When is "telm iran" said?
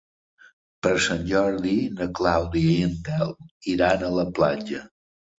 3.09-4.07